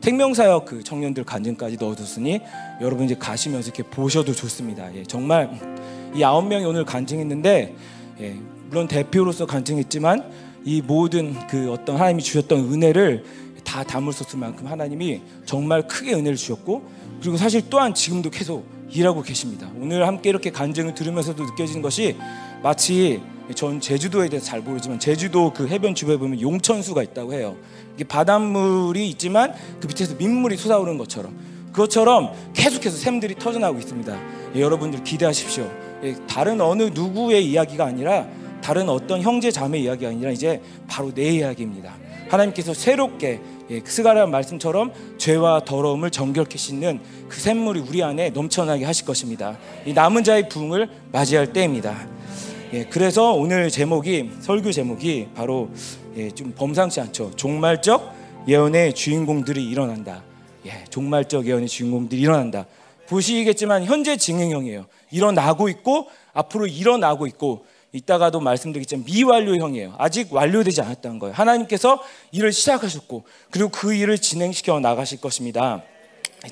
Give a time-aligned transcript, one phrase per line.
[0.00, 2.40] 생명사역 그 청년들 간증까지 넣어뒀으니
[2.80, 4.94] 여러분 이제 가시면서 이렇게 보셔도 좋습니다.
[4.94, 5.50] 예, 정말
[6.14, 7.74] 이 아홉 명이 오늘 간증했는데
[8.20, 8.36] 예,
[8.68, 10.30] 물론 대표로서 간증했지만
[10.64, 13.24] 이 모든 그 어떤 하나님이 주셨던 은혜를
[13.64, 16.82] 다 담을 수 없을 만큼 하나님이 정말 크게 은혜를 주셨고
[17.20, 19.70] 그리고 사실 또한 지금도 계속 일하고 계십니다.
[19.78, 22.16] 오늘 함께 이렇게 간증을 들으면서도 느껴지는 것이
[22.62, 23.20] 마치
[23.54, 27.56] 전 제주도에 대해서 잘 모르지만 제주도 그 해변 주변에 보면 용천수가 있다고 해요.
[27.94, 31.36] 이게 바닷물이 있지만 그 밑에서 민물이 솟아오르는 것처럼
[31.72, 34.18] 그것처럼 계속해서 샘들이 터져나오고 있습니다.
[34.56, 35.70] 예, 여러분들 기대하십시오.
[36.02, 38.26] 예, 다른 어느 누구의 이야기가 아니라
[38.62, 41.94] 다른 어떤 형제 자매 이야기가 아니라 이제 바로 내 이야기입니다.
[42.28, 49.06] 하나님께서 새롭게 예, 스가랴 말씀처럼 죄와 더러움을 정결케 씻는 그 샘물이 우리 안에 넘쳐나게 하실
[49.06, 49.56] 것입니다.
[49.86, 52.19] 이 남은 자의 부흥을 맞이할 때입니다.
[52.72, 55.68] 예, 그래서 오늘 제목이 설교 제목이 바로
[56.16, 57.32] 예, 좀 범상치 않죠.
[57.34, 58.14] 종말적
[58.46, 60.22] 예언의 주인공들이 일어난다.
[60.66, 62.66] 예, 종말적 예언의 주인공들이 일어난다.
[63.08, 64.86] 보시겠지만 현재 진행형이에요.
[65.10, 69.96] 일어나고 있고 앞으로 일어나고 있고 이따가도 말씀드리겠지만 미완료형이에요.
[69.98, 71.34] 아직 완료되지 않았다는 거예요.
[71.34, 75.82] 하나님께서 일을 시작하셨고 그리고 그 일을 진행시켜 나가실 것입니다.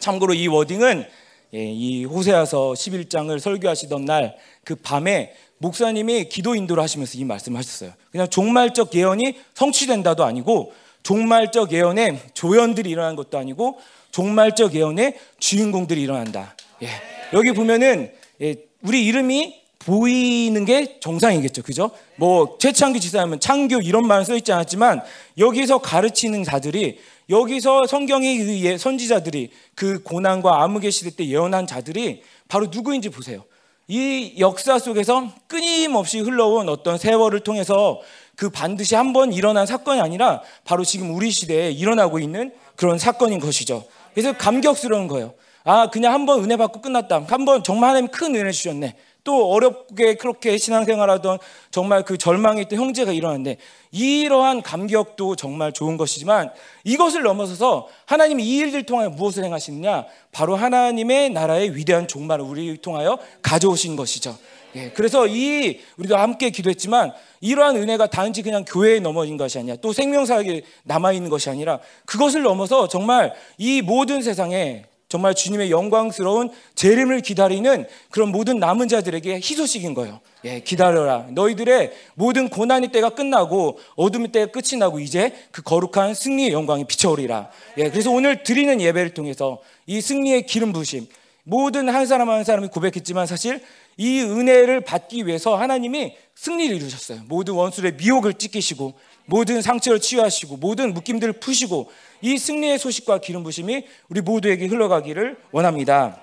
[0.01, 1.07] 참고로 이 워딩은
[1.55, 4.35] 예, 이 호세아서 11장을 설교하시던 날
[4.69, 7.93] 그 밤에 목사님이 기도 인도를 하시면서 이 말씀을 하셨어요.
[8.11, 13.79] 그냥 종말적 예언이 성취된다도 아니고 종말적 예언에 조연들이 일어난 것도 아니고
[14.11, 16.55] 종말적 예언에 주인공들이 일어난다.
[16.83, 16.89] 예.
[17.33, 21.63] 여기 보면은 예, 우리 이름이 보이는 게 정상이겠죠.
[21.63, 21.91] 그죠?
[22.17, 25.03] 뭐 최창기 지사하면 창교 이런 말은 써 있지 않았지만
[25.39, 26.99] 여기서 가르치는 자들이
[27.31, 33.45] 여기서 성경의 예, 선지자들이 그 고난과 암흑의 시대 때 예언한 자들이 바로 누구인지 보세요.
[33.89, 38.01] 이 역사 속에서 끊임없이 흘러온 어떤 세월을 통해서
[38.37, 43.41] 그 반드시 한 번 일어난 사건이 아니라 바로 지금 우리 시대에 일어나고 있는 그런 사건인
[43.41, 43.85] 것이죠.
[44.13, 45.35] 그래서 감격스러운 거예요.
[45.65, 47.25] 아, 그냥 한 번 은혜 받고 끝났다.
[47.29, 48.95] 한 번 정말 하나님 큰 은혜 주셨네.
[49.29, 51.39] 또 어렵게 그렇게 신앙생활하던
[51.71, 53.59] 정말 그 절망에 있던 형제가 일어났는데
[53.91, 56.51] 이러한 감격도 정말 좋은 것이지만
[56.85, 63.19] 이것을 넘어서서 하나님이 이 일들 통하여 무엇을 행하시느냐 바로 하나님의 나라의 위대한 종말을 우리 통하여
[63.43, 64.35] 가져오신 것이죠.
[64.77, 67.13] 예, 그래서 이 우리도 함께 기도했지만
[67.43, 72.41] 이러한 은혜가 단지 그냥 교회에 넘어진 것이 아니라 또 생명사역에 남아 있는 것이 아니라 그것을
[72.41, 79.95] 넘어서 정말 이 모든 세상에 정말 주님의 영광스러운 재림을 기다리는 그런 모든 남은 자들에게 희소식인
[79.95, 80.21] 거예요.
[80.45, 81.27] 예, 기다려라.
[81.31, 87.49] 너희들의 모든 고난의 때가 끝나고 어둠의 때가 끝이 나고 이제 그 거룩한 승리의 영광이 비춰오리라.
[87.79, 91.07] 예, 그래서 오늘 드리는 예배를 통해서 이 승리의 기름 부심
[91.43, 93.63] 모든 한 사람 한 사람이 고백했지만 사실
[93.97, 97.23] 이 은혜를 받기 위해서 하나님이 승리를 이루셨어요.
[97.27, 98.93] 모든 원수의 미혹을 찢기시고
[99.29, 101.91] 모든 상처를 치유하시고 모든 묶임들을 푸시고
[102.23, 106.19] 이 승리의 소식과 기름 부심이 우리 모두에게 흘러가기를 원합니다.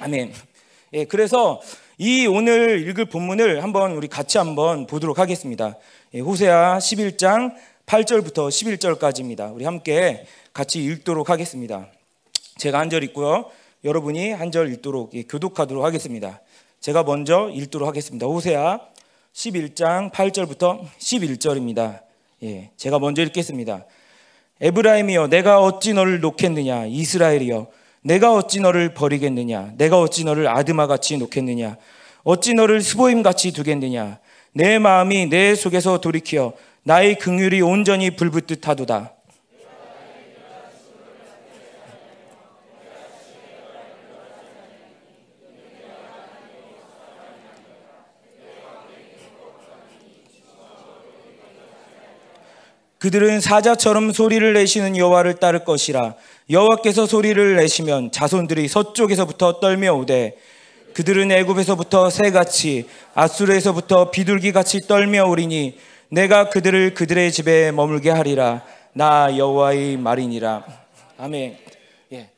[0.00, 0.32] 아멘.
[0.94, 1.60] 예, 그래서
[1.98, 5.76] 이 오늘 읽을 본문을 한번 우리 같이 한번 보도록 하겠습니다.
[6.14, 7.54] 예, 호세아 11장
[7.84, 9.54] 8절부터 11절까지입니다.
[9.54, 11.88] 우리 함께 같이 읽도록 하겠습니다.
[12.56, 13.50] 제가 한 절 읽고요.
[13.84, 16.40] 여러분이 한 절 읽도록 예, 교독하도록 하겠습니다.
[16.80, 18.26] 제가 먼저 읽도록 하겠습니다.
[18.26, 18.80] 호세아
[19.34, 22.07] 11장 8절부터 11절입니다.
[22.42, 23.84] 예, 제가 먼저 읽겠습니다.
[24.60, 26.86] 에브라임이여 내가 어찌 너를 놓겠느냐?
[26.86, 27.66] 이스라엘이여
[28.02, 29.72] 내가 어찌 너를 버리겠느냐?
[29.76, 31.76] 내가 어찌 너를 아드마 같이 놓겠느냐?
[32.22, 34.18] 어찌 너를 스보임 같이 두겠느냐?
[34.52, 36.52] 내 마음이 내 속에서 돌이켜
[36.84, 39.14] 나의 긍휼이 온전히 불붙듯 하도다
[52.98, 56.14] 그들은 사자처럼 소리를 내시는 여호와를 따를 것이라
[56.50, 60.36] 여호와께서 소리를 내시면 자손들이 서쪽에서부터 떨며 오되
[60.94, 65.78] 그들은 애굽에서부터 새같이 아수르에서부터 비둘기같이 떨며 오리니
[66.10, 68.62] 내가 그들을 그들의 집에 머물게 하리라
[68.94, 70.64] 나 여호와의 말이니라
[71.18, 71.58] 아멘.
[72.12, 72.30] 예.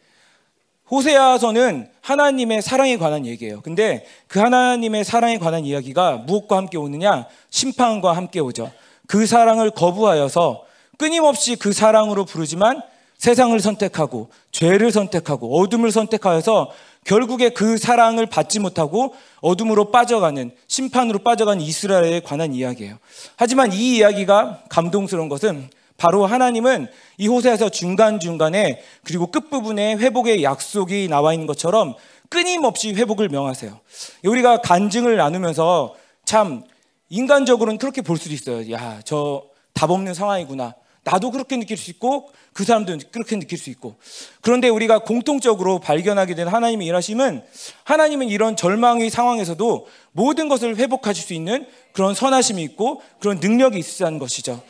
[0.90, 3.60] 호세아서는 하나님의 사랑에 관한 얘기예요.
[3.60, 7.26] 근데 그 하나님의 사랑에 관한 이야기가 무엇과 함께 오느냐?
[7.50, 8.72] 심판과 함께 오죠.
[9.10, 10.62] 그 사랑을 거부하여서
[10.96, 12.80] 끊임없이 그 사랑으로 부르지만
[13.18, 16.70] 세상을 선택하고 죄를 선택하고 어둠을 선택하여서
[17.02, 22.98] 결국에 그 사랑을 받지 못하고 어둠으로 빠져가는 심판으로 빠져가는 이스라엘에 관한 이야기예요.
[23.34, 26.86] 하지만 이 이야기가 감동스러운 것은 바로 하나님은
[27.18, 31.96] 이 호세에서 중간중간에 그리고 끝부분에 회복의 약속이 나와 있는 것처럼
[32.28, 33.76] 끊임없이 회복을 명하세요.
[34.24, 36.62] 우리가 간증을 나누면서 참
[37.10, 38.72] 인간적으로는 그렇게 볼 수도 있어요.
[38.72, 40.74] 야, 저 답 없는 상황이구나.
[41.04, 43.94] 나도 그렇게 느낄 수 있고 그 사람도 그렇게 느낄 수 있고
[44.42, 47.42] 그런데 우리가 공통적으로 발견하게 된 하나님의 일하심은
[47.84, 54.18] 하나님은 이런 절망의 상황에서도 모든 것을 회복하실 수 있는 그런 선하심이 있고 그런 능력이 있으시다는
[54.18, 54.62] 것이죠.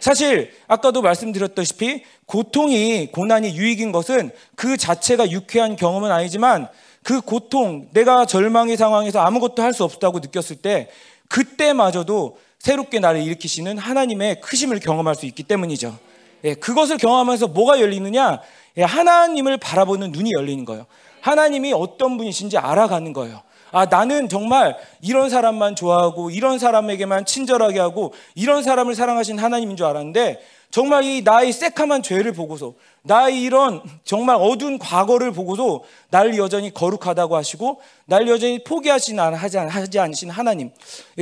[0.00, 6.68] 사실 아까도 말씀드렸다시피 고통이 고난이 유익인 것은 그 자체가 유쾌한 경험은 아니지만
[7.02, 10.90] 그 고통 내가 절망의 상황에서 아무것도 할 수 없다고 느꼈을 때
[11.28, 15.96] 그때마저도 새롭게 나를 일으키시는 하나님의 크심을 경험할 수 있기 때문이죠.
[16.44, 18.40] 예, 그것을 경험하면서 뭐가 열리느냐?
[18.78, 20.86] 예, 하나님을 바라보는 눈이 열리는 거예요.
[21.20, 23.42] 하나님이 어떤 분이신지 알아가는 거예요.
[23.70, 29.86] 아, 나는 정말 이런 사람만 좋아하고 이런 사람에게만 친절하게 하고 이런 사람을 사랑하신 하나님인 줄
[29.86, 36.72] 알았는데 정말 이 나의 새카만 죄를 보고서 나의 이런 정말 어두운 과거를 보고도 날 여전히
[36.74, 40.70] 거룩하다고 하시고 날 여전히 포기하지 하지 않으신 하나님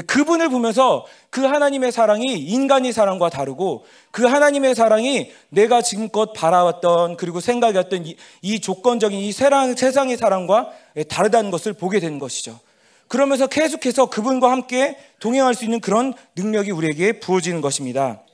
[0.06, 7.38] 그분을 보면서 그 하나님의 사랑이 인간의 사랑과 다르고 그 하나님의 사랑이 내가 지금껏 바라왔던 그리고
[7.38, 10.70] 생각했던 이, 이 조건적인 이 세상, 세상의 사랑과
[11.08, 12.58] 다르다는 것을 보게 되는 것이죠.
[13.06, 18.25] 그러면서 계속해서 그분과 함께 동행할 수 있는 그런 능력이 우리에게 부어지는 것입니다.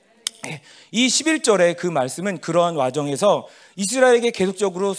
[0.91, 4.95] 이 11절의 그 말씀은 그러한 와정에서 이스라엘에게 계속적으로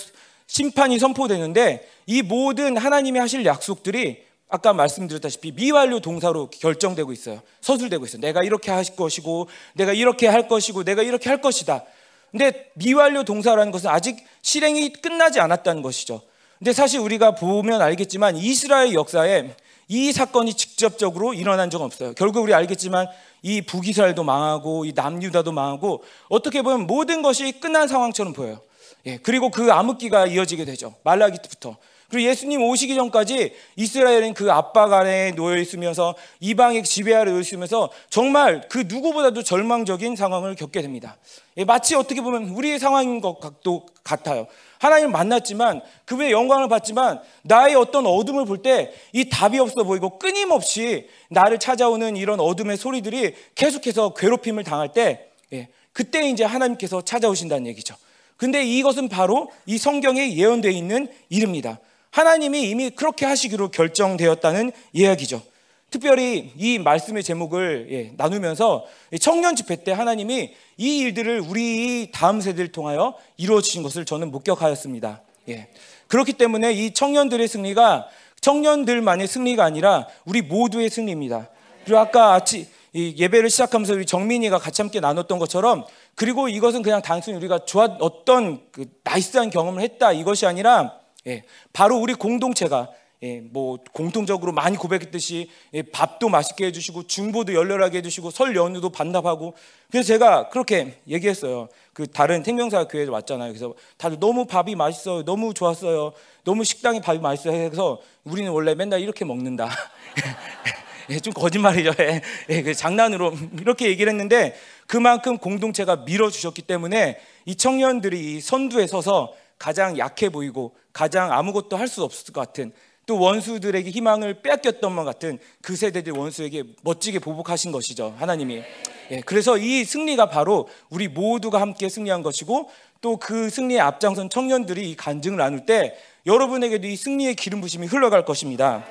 [0.47, 7.41] 심판이 선포되는데 이 모든 하나님이 하실 약속들이 아까 말씀드렸다시피 미완료 동사로 결정되고 있어요.
[7.61, 8.21] 서술되고 있어요.
[8.21, 11.83] 내가 이렇게 하실 것이고, 내가 이렇게 할 것이고, 내가 이렇게 할 것이다.
[12.29, 16.21] 근데 미완료 동사라는 것은 아직 실행이 끝나지 않았다는 것이죠.
[16.59, 19.55] 근데 사실 우리가 보면 알겠지만 이스라엘 역사에
[19.93, 22.13] 이 사건이 직접적으로 일어난 적은 없어요.
[22.15, 23.05] 결국 우리 알겠지만
[23.43, 28.59] 이 북이스라엘도 망하고 이 남유다도 망하고 어떻게 보면 모든 것이 끝난 상황처럼 보여요.
[29.05, 30.95] 예, 그리고 그 암흑기가 이어지게 되죠.
[31.03, 31.77] 말라기 부터
[32.09, 37.89] 그리고 예수님 오시기 전까지 이스라엘은 그 압박 아래 놓여 있으면서 이방의 지배 아래 놓여 있으면서
[38.09, 41.17] 정말 그 누구보다도 절망적인 상황을 겪게 됩니다.
[41.57, 44.47] 예, 마치 어떻게 보면 우리의 상황인 것도 같아요.
[44.79, 51.07] 하나님을 만났지만 그분의 영광을 받지만 나의 어떤 어둠을 볼 때 이 답이 없어 보이고 끊임없이
[51.29, 57.95] 나를 찾아오는 이런 어둠의 소리들이 계속해서 괴롭힘을 당할 때 예, 그때 이제 하나님께서 찾아오신다는 얘기죠.
[58.35, 61.79] 근데 이것은 바로 이 성경에 예언되어 있는 일입니다.
[62.13, 65.41] 하나님이 이미 그렇게 하시기로 결정되었다는 이야기죠.
[65.89, 68.85] 특별히 이 말씀의 제목을 예, 나누면서
[69.19, 75.21] 청년 집회 때 하나님이 이 일들을 우리 다음 세대를 통하여 이루어지신 것을 저는 목격하였습니다.
[75.49, 75.69] 예.
[76.07, 78.07] 그렇기 때문에 이 청년들의 승리가
[78.41, 81.49] 청년들만의 승리가 아니라 우리 모두의 승리입니다.
[81.83, 85.83] 그리고 아까 아치 예배를 시작하면서 우리 정민이가 같이 함께 나눴던 것처럼
[86.13, 91.97] 그리고 이것은 그냥 단순히 우리가 좋아 어떤 그 나이스한 경험을 했다 이것이 아니라 예, 바로
[91.97, 92.89] 우리 공동체가
[93.23, 99.55] 예, 뭐 공통적으로 많이 고백했듯이 예, 밥도 맛있게 해주시고 중보도 열렬하게 해주시고 설 연휴도 반납하고
[99.89, 101.69] 그래서 제가 그렇게 얘기했어요.
[101.93, 103.53] 그 다른 생명사 교회에 왔잖아요.
[103.53, 105.23] 그래서 다들 너무 밥이 맛있어요.
[105.23, 106.11] 너무 좋았어요.
[106.43, 107.53] 너무 식당에 밥이 맛있어요.
[107.53, 109.69] 해서 우리는 원래 맨날 이렇게 먹는다.
[111.09, 111.91] 예, 좀 거짓말이죠.
[112.01, 114.53] 예, 예, 그 장난으로 이렇게 얘기를 했는데
[114.85, 121.87] 그만큼 공동체가 밀어주셨기 때문에 이 청년들이 이 선두에 서서 가장 약해 보이고 가장 아무것도 할
[121.87, 122.71] 수 없을 것 같은
[123.05, 128.63] 또 원수들에게 희망을 빼앗겼던 것 같은 그 세대들 원수에게 멋지게 보복하신 것이죠 하나님이.
[129.11, 132.69] 예, 그래서 이 승리가 바로 우리 모두가 함께 승리한 것이고
[133.01, 138.23] 또 그 승리의 앞장선 청년들이 이 간증을 나눌 때 여러분에게도 이 승리의 기름 부심이 흘러갈
[138.23, 138.85] 것입니다.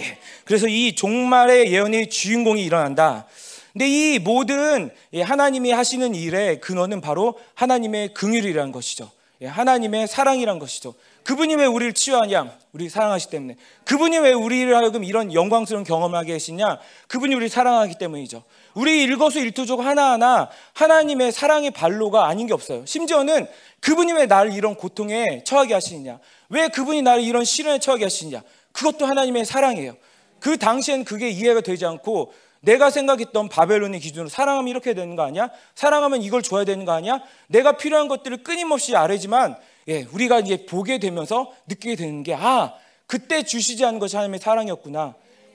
[0.00, 3.26] 예, 그래서 이 종말의 예언의 주인공이 일어난다.
[3.74, 9.04] 근데 이 모든 하나님이 하시는 일의 근원은 바로 하나님의 긍휼이라는 것이죠.
[9.04, 10.94] 예, 하나님의 사랑이란 것이죠
[11.24, 12.50] 그분이 왜 우리를 치유하냐?
[12.72, 13.56] 우리 사랑하시기 때문에.
[13.84, 16.78] 그분이 왜 우리를 하여금 이런 영광스러운 경험을 하게 하시냐?
[17.06, 18.42] 그분이 우리를 사랑하기 때문이죠.
[18.74, 22.84] 우리 일거수 일투족 하나하나 하나님의 사랑의 발로가 아닌 게 없어요.
[22.86, 23.46] 심지어는
[23.80, 26.18] 그분이 왜 나를 이런 고통에 처하게 하시느냐?
[26.48, 28.42] 왜 그분이 나를 이런 시련에 처하게 하시느냐?
[28.72, 29.96] 그것도 하나님의 사랑이에요.
[30.40, 32.32] 그 당시엔 그게 이해가 되지 않고
[32.62, 35.50] 내가 생각했던 바벨론의 기준으로 사랑하면 이렇게 되는 거 아니야?
[35.74, 37.20] 사랑하면 이걸 줘야 되는 거 아니야?
[37.48, 39.56] 내가 필요한 것들을 끊임없이 아뢰지만
[39.88, 42.72] 예, 우리가 이제 보게 되면서 느끼게 되는 게 아,
[43.06, 45.14] 그때 주시지 않은 것이 하나님의 사랑이었구나.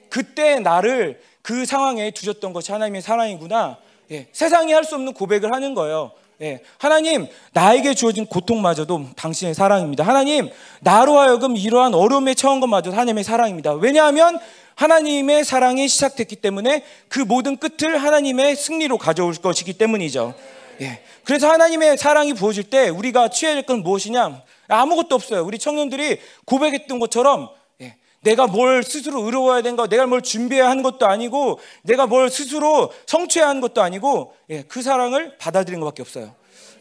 [0.09, 3.77] 그때 나를 그 상황에 두셨던 것이 하나님의 사랑이구나.
[4.11, 6.11] 예, 세상이 할 수 없는 고백을 하는 거예요.
[6.41, 10.03] 예, 하나님, 나에게 주어진 고통마저도 당신의 사랑입니다.
[10.03, 10.49] 하나님,
[10.81, 13.73] 나로 하여금 이러한 어려움에 처한 것마저도 하나님의 사랑입니다.
[13.73, 14.39] 왜냐하면
[14.77, 20.35] 하나님의 사랑이 시작됐기 때문에 그 모든 끝을 하나님의 승리로 가져올 것이기 때문이죠.
[20.81, 21.01] 예.
[21.23, 24.43] 그래서 하나님의 사랑이 부어질 때 우리가 취해야 될 건 무엇이냐?
[24.67, 25.43] 아무것도 없어요.
[25.43, 27.49] 우리 청년들이 고백했던 것처럼
[27.81, 27.95] 예.
[28.21, 33.49] 내가 뭘 스스로 의로워야 거, 내가 뭘 준비해야 하는 것도 아니고, 내가 뭘 스스로 성취해야
[33.49, 36.35] 하는 것도 아니고, 예, 그 사랑을 받아들인 것밖에 없어요.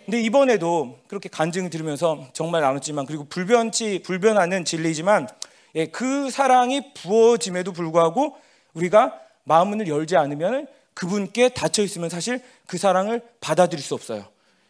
[0.05, 5.29] 근데 이번에도 그렇게 간증을 들으면서 정말 나눴지만, 그리고 불변치, 불변하는 진리지만,
[5.77, 8.37] 예, 그 사랑이 부어짐에도 불구하고
[8.73, 14.25] 우리가 마음을 열지 않으면 그분께 닫혀 있으면 사실 그 사랑을 받아들일 수 없어요.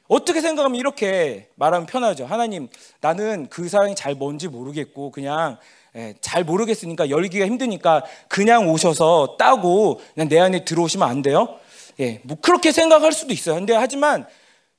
[0.08, 2.26] 어떻게 생각하면 이렇게 말하면 편하죠.
[2.26, 2.68] 하나님,
[3.00, 5.58] 나는 그 사랑이 잘 뭔지 모르겠고 그냥
[5.94, 11.58] 예, 잘 모르겠으니까 열기가 힘드니까 그냥 오셔서 따고 그냥 내 안에 들어오시면 안 돼요?
[12.00, 13.54] 예, 뭐 그렇게 생각할 수도 있어요.
[13.54, 14.26] 근데 하지만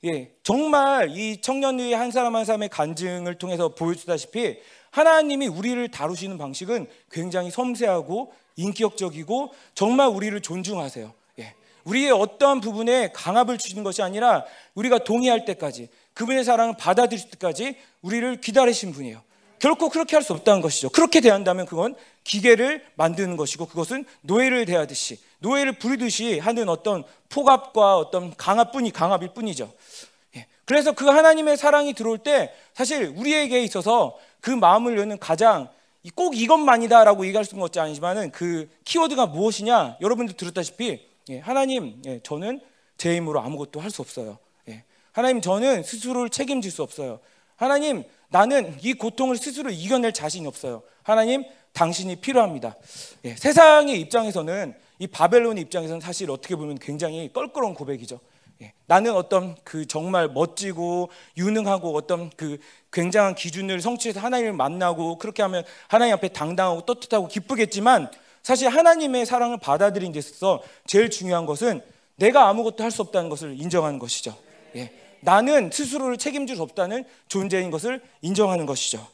[0.04, 4.58] 예, 정말 이 청년의 한 사람 한 사람의 간증을 통해서 보여주다시피
[4.90, 11.12] 하나님이 우리를 다루시는 방식은 굉장히 섬세하고 인격적이고 정말 우리를 존중하세요.
[11.38, 11.54] 예,
[11.84, 18.40] 우리의 어떠한 부분에 강압을 주시는 것이 아니라 우리가 동의할 때까지 그분의 사랑을 받아들일 때까지 우리를
[18.40, 19.22] 기다리신 분이에요.
[19.58, 20.88] 결코 그렇게 할 수 없다는 것이죠.
[20.90, 28.34] 그렇게 대한다면 그건 기계를 만드는 것이고 그것은 노예를 대하듯이 노예를 부리듯이 하는 어떤 폭압과 어떤
[28.36, 29.72] 강압뿐이 강압일 뿐이죠.
[30.36, 30.46] 예.
[30.64, 35.68] 그래서 그 하나님의 사랑이 들어올 때 사실 우리에게 있어서 그 마음을 여는 가장
[36.14, 42.60] 꼭 이것만이다라고 얘기할 수는 없지 아니지만은 그 키워드가 무엇이냐 여러분들 들었다시피 예, 하나님 예, 저는
[42.96, 44.38] 제 힘으로 아무것도 할 수 없어요.
[44.68, 47.20] 예, 하나님 저는 스스로를 책임질 수 없어요.
[47.56, 50.82] 하나님 나는 이 고통을 스스로 이겨낼 자신이 없어요.
[51.02, 52.76] 하나님, 당신이 필요합니다.
[53.24, 58.20] 예, 세상의 입장에서는 이 바벨론의 입장에서는 사실 어떻게 보면 굉장히 껄끄러운 고백이죠.
[58.62, 62.58] 예, 나는 어떤 그 정말 멋지고 유능하고 어떤 그
[62.92, 68.10] 굉장한 기준을 성취해서 하나님을 만나고 그렇게 하면 하나님 앞에 당당하고 떳떳하고 기쁘겠지만
[68.42, 71.82] 사실 하나님의 사랑을 받아들인 데 있어서 제일 중요한 것은
[72.16, 74.36] 내가 아무것도 할 수 없다는 것을 인정하는 것이죠.
[74.74, 74.90] 예.
[75.20, 79.06] 나는 스스로를 책임질 수 없다는 존재인 것을 인정하는 것이죠.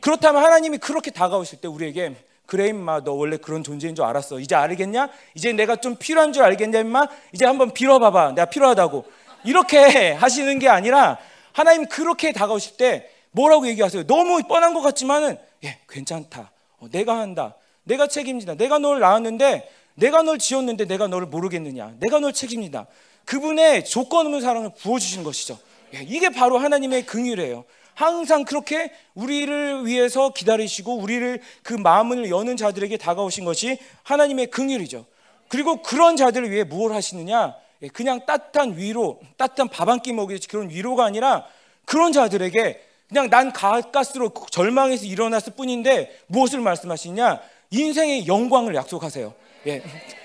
[0.00, 2.16] 그렇다면 하나님이 그렇게 다가오실 때 우리에게
[2.48, 4.40] 그래 임마 너 원래 그런 존재인 줄 알았어.
[4.40, 5.10] 이제 알겠냐?
[5.34, 7.06] 이제 내가 좀 필요한 줄 알겠냐 임마?
[7.34, 8.30] 이제 한번 빌어봐봐.
[8.32, 9.04] 내가 필요하다고.
[9.44, 11.18] 이렇게 하시는 게 아니라
[11.52, 14.06] 하나님 그렇게 다가오실 때 뭐라고 얘기하세요?
[14.06, 16.50] 너무 뻔한 것 같지만은 예 괜찮다.
[16.78, 17.54] 어, 내가 한다.
[17.84, 18.54] 내가 책임진다.
[18.54, 21.96] 내가 널 낳았는데 내가 널 지었는데 내가 너를 모르겠느냐?
[22.00, 22.86] 내가 널 책임진다.
[23.26, 25.58] 그분의 조건 없는 사랑을 부어주신 것이죠.
[25.94, 27.66] 예, 이게 바로 하나님의 긍휼이에요.
[27.98, 35.04] 항상 그렇게 우리를 위해서 기다리시고 우리를 그 마음을 여는 자들에게 다가오신 것이 하나님의 긍휼이죠.
[35.48, 37.56] 그리고 그런 자들을 위해 무엇 하시느냐?
[37.82, 41.44] 예, 그냥 따뜻한 위로, 따뜻한 밥 한 끼 먹이듯이 그런 위로가 아니라
[41.86, 47.40] 그런 자들에게 그냥 난 가까스로 절망해서 일어났을 뿐인데 무엇을 말씀하시냐?
[47.70, 49.34] 인생의 영광을 약속하세요.
[49.68, 49.82] 예.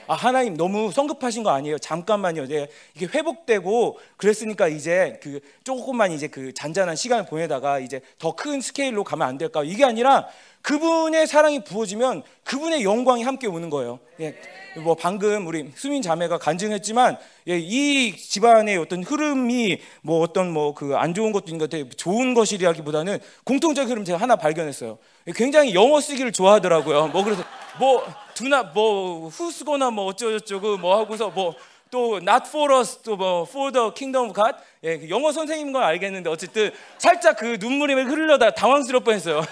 [0.08, 1.78] 아, 하나님 너무 성급하신 거 아니에요?
[1.78, 2.48] 잠깐만요.
[2.48, 8.60] 네, 이게 회복되고 그랬으니까 이제 그 조금만 이제 그 잔잔한 시간을 보내다가 이제 더 큰
[8.62, 9.64] 스케일로 가면 안 될까?
[9.64, 10.28] 이게 아니라
[10.62, 14.00] 그분의 사랑이 부어지면 그분의 영광이 함께 오는 거예요.
[14.20, 14.36] 예.
[14.84, 20.96] 뭐 방금 우리 수민 자매가 간증했지만 예, 이 집안의 어떤 흐름이 뭐 어떤 뭐 그
[20.98, 21.90] 안 좋은 것도 있는 것 같아요.
[21.90, 24.98] 좋은 것이라기보다는 공통적 흐름 제가 하나 발견했어요.
[25.36, 27.08] 굉장히 영어 쓰기를 좋아하더라고요.
[27.08, 27.44] 뭐 그래서
[27.80, 31.56] 뭐 두나 뭐 후스거나 뭐 어쩌고저쩌고 뭐 하고서 뭐
[31.94, 35.84] 또 not for us 또뭐 for the kingdom of God 예, 그 영어 선생님인 건
[35.84, 39.44] 알겠는데 어쨌든 살짝 그 눈물이 흐르려다 당황스러울 뻔했어요.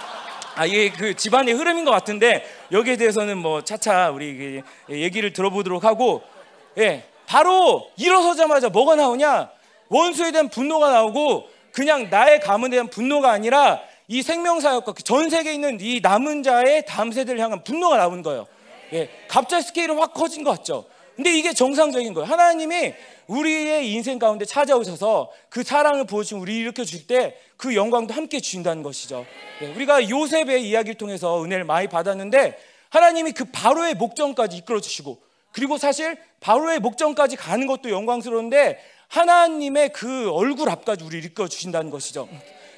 [0.56, 6.22] 아 이게 그 집안의 흐름인 것 같은데 여기에 대해서는 뭐 차차 우리 얘기를 들어보도록 하고
[6.76, 9.48] 예 바로 일어서자마자 뭐가 나오냐
[9.88, 15.78] 원수에 대한 분노가 나오고 그냥 나의 가문에 대한 분노가 아니라 이 생명사역과 그전 세계에 있는
[15.80, 18.46] 이 남은 자의 다음 세대를 향한 분노가 나오는 거예요.
[18.92, 20.86] 예, 갑자기 스케일이 확 커진 것 같죠.
[21.16, 22.28] 근데 이게 정상적인 거예요.
[22.28, 22.94] 하나님이
[23.26, 29.26] 우리의 인생 가운데 찾아오셔서 그 사랑을 보여주시고 우리 일으켜 주실 때그 영광도 함께 주신다는 것이죠.
[29.62, 32.58] 예, 우리가 요셉의 이야기를 통해서 은혜를 많이 받았는데
[32.90, 35.20] 하나님이 그 바로의 목전까지 이끌어 주시고
[35.52, 42.28] 그리고 사실 바로의 목전까지 가는 것도 영광스러운데 하나님의 그 얼굴 앞까지 우리 이끌어 주신다는 것이죠.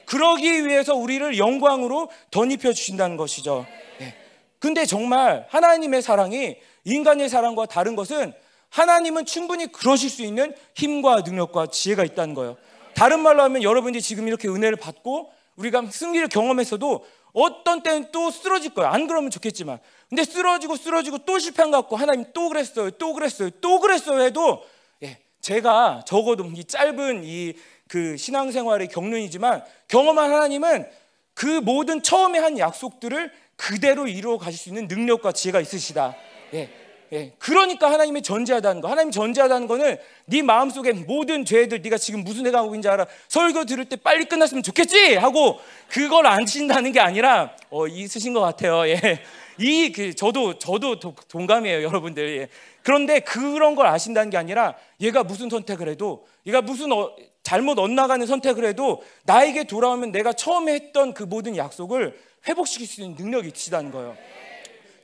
[0.08, 3.66] 그러기 위해서 우리를 영광으로 덧입혀 주신다는 것이죠.
[4.00, 4.14] 네.
[4.58, 8.32] 근데 정말 하나님의 사랑이 인간의 사랑과 다른 것은
[8.70, 12.56] 하나님은 충분히 그러실 수 있는 힘과 능력과 지혜가 있다는 거예요.
[12.94, 18.72] 다른 말로 하면 여러분이 지금 이렇게 은혜를 받고 우리가 승리를 경험했어도 어떤 때는 또 쓰러질
[18.72, 18.90] 거예요.
[18.90, 19.78] 안 그러면 좋겠지만.
[20.08, 22.90] 근데 쓰러지고 쓰러지고 또 실패한 것 같고 하나님 또 그랬어요.
[22.92, 23.50] 또 그랬어요.
[23.60, 24.64] 또 그랬어요 해도
[25.02, 27.54] 예, 제가 적어도 이 짧은 이
[27.88, 30.86] 그 신앙생활의 경륜이지만 경험한 하나님은
[31.34, 36.14] 그 모든 처음에 한 약속들을 그대로 이루어 가실 수 있는 능력과 지혜가 있으시다.
[36.54, 36.70] 예.
[37.12, 37.32] 예.
[37.38, 38.88] 그러니까 하나님이 전제하다는 거.
[38.88, 43.06] 하나님이 전제하다는 거는 네 마음속에 모든 죄들 네가 지금 무슨 애가 하고 있는지 알아.
[43.28, 48.40] 설교 들을 때 빨리 끝났으면 좋겠지 하고 그걸 안 친다는 게 아니라 어, 있으신 것
[48.40, 48.86] 같아요.
[48.88, 49.20] 예.
[49.60, 52.38] 이 그 저도 저도 도- 동감이에요, 여러분들.
[52.42, 52.48] 예.
[52.82, 57.10] 그런데 그런 걸 아신다는 게 아니라 얘가 무슨 선택을 해도 얘가 무슨 어,
[57.48, 62.14] 잘못 엇나가는 선택을 해도 나에게 돌아오면 내가 처음에 했던 그 모든 약속을
[62.46, 64.14] 회복시킬 수 있는 능력이 있으시다는 거예요.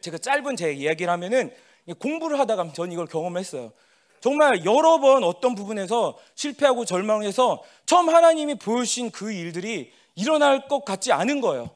[0.02, 1.50] 제가 짧은 제 이야기를 하면은
[1.98, 3.72] 공부를 하다가 전 이걸 경험했어요.
[4.20, 11.12] 정말 여러 번 어떤 부분에서 실패하고 절망해서 처음 하나님이 보여주신 그 일들이 일어날 것 같지
[11.12, 11.70] 않은 거예요.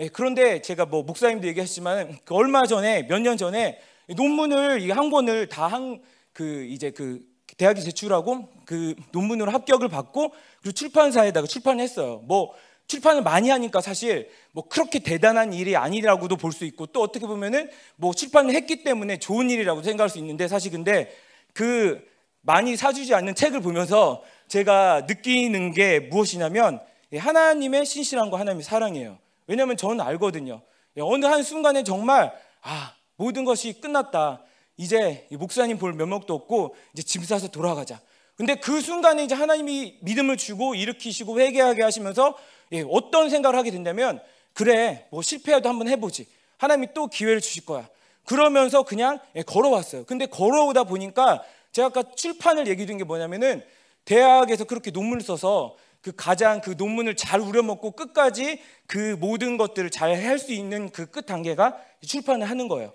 [0.00, 5.08] 예, 그런데 제가 뭐 목사님도 얘기했지만 그 얼마 전에 몇 년 전에 논문을 이 한
[5.10, 6.02] 권을 다 한
[6.34, 7.20] 그 이제 그
[7.56, 12.22] 대학에 제출하고 그 논문으로 합격을 받고 그리고 출판사에다가 출판했어요.
[12.24, 12.54] 뭐
[12.86, 17.70] 출판을 많이 하니까 사실 뭐 그렇게 대단한 일이 아니라고도 볼 수 있고 또 어떻게 보면은
[17.96, 21.14] 뭐 출판을 했기 때문에 좋은 일이라고 생각할 수 있는데 사실 근데
[21.52, 22.00] 그
[22.42, 26.80] 많이 사주지 않는 책을 보면서 제가 느끼는 게 무엇이냐면
[27.12, 29.18] 예, 하나님의 신실함과 하나님의 사랑이에요.
[29.46, 30.60] 왜냐하면 저는 알거든요.
[30.96, 34.42] 예, 어느 한 순간에 정말 아 모든 것이 끝났다.
[34.80, 38.00] 이제 이 목사님 볼 면목도 없고 이제 짐 싸서 돌아가자.
[38.34, 42.34] 근데 그 순간에 이제 하나님이 믿음을 주고 일으키시고 회개하게 하시면서
[42.72, 44.22] 예, 어떤 생각을 하게 된다면
[44.54, 46.26] 그래 뭐 실패해도 한번 해보지.
[46.56, 47.86] 하나님이 또 기회를 주실 거야.
[48.24, 50.04] 그러면서 그냥 예, 걸어왔어요.
[50.06, 53.62] 근데 걸어오다 보니까 제가 아까 출판을 얘기 드린 게 뭐냐면은
[54.06, 60.14] 대학에서 그렇게 논문을 써서 그 가장 그 논문을 잘 우려먹고 끝까지 그 모든 것들을 잘
[60.24, 62.94] 할 수 있는 그 끝 단계가 출판을 하는 거예요.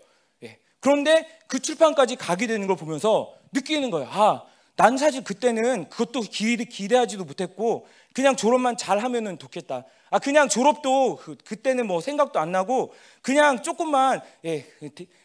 [0.86, 0.89] 예.
[0.89, 4.08] 그런데 그 출판까지 가게 되는 걸 보면서 느끼는 거예요.
[4.12, 4.44] 아,
[4.75, 9.86] 난 사실 그때는 그것도 기대, 기대하지도 못했고 그냥 졸업만 잘 하면은 좋겠다.
[10.12, 14.65] 아, 그냥 졸업도 그, 그때는 뭐 생각도 안 나고 그냥 조금만 예,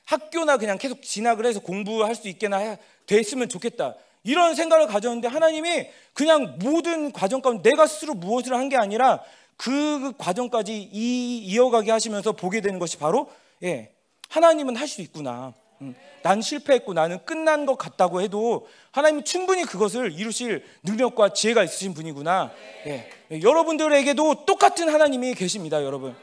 [0.05, 3.95] 학교나 그냥 계속 진학을 해서 공부할 수 있게나 해- 됐으면 좋겠다.
[4.23, 9.21] 이런 생각을 가졌는데 하나님이 그냥 모든 과정 가운데 내가 스스로 무엇을 한 게 아니라
[9.57, 13.31] 그 과정까지 이, 이어가게 하시면서 보게 되는 것이 바로
[13.63, 13.93] 예,
[14.31, 15.53] 하나님은 할 수 있구나.
[15.83, 21.95] 음, 난 실패했고 나는 끝난 것 같다고 해도 하나님이 충분히 그것을 이루실 능력과 지혜가 있으신
[21.95, 22.51] 분이구나.
[22.87, 26.15] 예, 예, 여러분들에게도 똑같은 하나님이 계십니다, 여러분.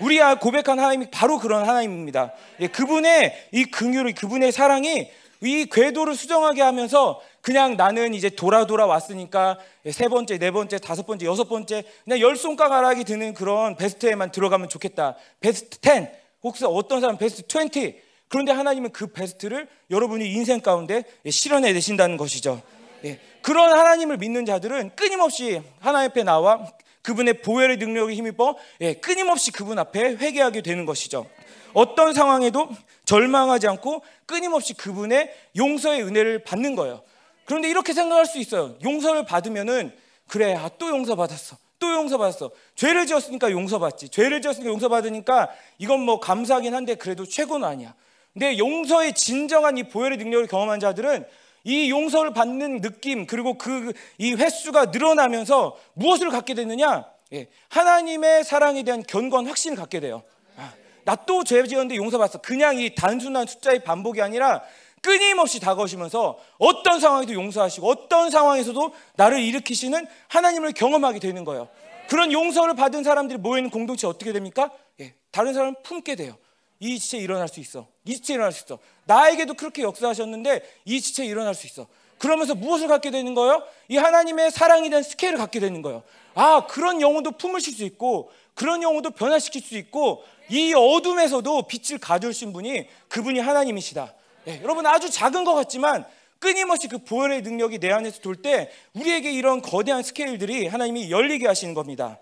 [0.00, 2.32] 우리 고백한 하나님이 바로 그런 하나님입니다.
[2.60, 8.84] 예, 그분의 이 긍휼이 그분의 사랑이 이 궤도를 수정하게 하면서 그냥 나는 이제 돌아 돌아
[8.86, 9.58] 왔으니까
[9.90, 14.68] 세 번째, 네 번째, 다섯 번째, 여섯 번째 그냥 열 손가락이 드는 그런 베스트에만 들어가면
[14.68, 15.16] 좋겠다.
[15.40, 21.72] 베스트 10 혹시 어떤 사람 베스트 20 그런데 하나님은 그 베스트를 여러분이 인생 가운데 실현해
[21.72, 22.62] 내신다는 것이죠.
[23.04, 23.18] 예.
[23.42, 26.66] 그런 하나님을 믿는 자들은 끊임없이 하나님 앞에 나와
[27.02, 31.26] 그분의 보혈의 능력에 힘입어 예, 끊임없이 그분 앞에 회개하게 되는 것이죠.
[31.72, 32.68] 어떤 상황에도
[33.04, 37.02] 절망하지 않고 끊임없이 그분의 용서의 은혜를 받는 거예요.
[37.46, 38.76] 그런데 이렇게 생각할 수 있어요.
[38.82, 39.96] 용서를 받으면은
[40.26, 41.56] 그래, 아, 또 용서받았어.
[41.78, 42.50] 또 용서받았어.
[42.74, 44.08] 죄를 지었으니까 용서받지.
[44.08, 47.94] 죄를 지었으니까 용서받으니까 이건 뭐 감사하긴 한데 그래도 최고는 아니야.
[48.32, 51.24] 근데 용서의 진정한 이 보혈의 능력을 경험한 자들은
[51.64, 57.04] 이 용서를 받는 느낌 그리고 그 이 횟수가 늘어나면서 무엇을 갖게 되느냐?
[57.32, 60.22] 예, 하나님의 사랑에 대한 견고한 확신을 갖게 돼요.
[60.56, 60.72] 아,
[61.04, 62.40] 나또 죄 지었는데 용서받았어.
[62.40, 64.62] 그냥 이 단순한 숫자의 반복이 아니라
[65.08, 71.66] 끊임없이 다가오시면서 어떤 상황에도 용서하시고 어떤 상황에서도 나를 일으키시는 하나님을 경험하게 되는 거예요.
[72.10, 74.70] 그런 용서를 받은 사람들이 모이는 공동체 어떻게 됩니까?
[75.00, 76.36] 예, 다른 사람을 품게 돼요.
[76.78, 77.86] 이 지체 일어날 수 있어.
[78.04, 78.78] 이 지체 일어날 수 있어.
[79.06, 81.86] 나에게도 그렇게 역사하셨는데 이 지체 일어날 수 있어.
[82.18, 83.62] 그러면서 무엇을 갖게 되는 거예요?
[83.88, 86.02] 이 하나님의 사랑에 대한 스케일을 갖게 되는 거예요.
[86.34, 92.52] 아, 그런 영혼도 품으실 수 있고 그런 영혼도 변화시킬 수 있고 이 어둠에서도 빛을 가져오신
[92.52, 94.12] 분이 그분이 하나님이시다.
[94.48, 96.04] 예, 여러분 아주 작은 것 같지만
[96.38, 101.74] 끊임없이 그 보혈의 능력이 내 안에서 돌 때 우리에게 이런 거대한 스케일들이 하나님이 열리게 하시는
[101.74, 102.18] 겁니다.